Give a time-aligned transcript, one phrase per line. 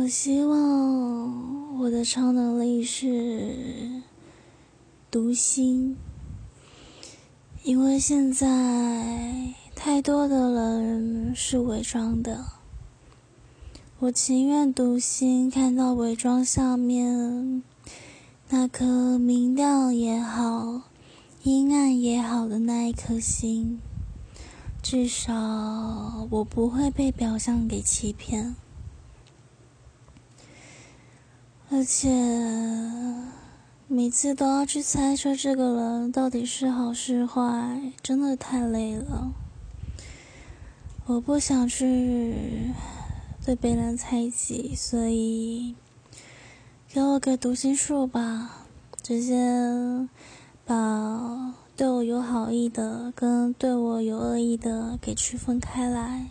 [0.00, 4.00] 我希望我的超能力是
[5.10, 5.96] 读心，
[7.64, 12.44] 因为现在太多的人是伪装的。
[13.98, 17.64] 我情愿读心，看到伪装下面
[18.50, 20.82] 那颗明亮也好、
[21.42, 23.80] 阴暗也好的那一颗心，
[24.80, 28.54] 至少我不会被表象给欺骗。
[31.70, 32.08] 而且
[33.86, 39.32] 每次都要去猜测这个人到底是好是坏，真的太累了。
[41.04, 42.72] 我不想去
[43.44, 45.74] 对别人猜忌，所以
[46.88, 48.66] 给我个读心术吧，
[49.02, 50.08] 直接
[50.64, 56.28] 把对我有好意的跟对我有恶意的给区分开来。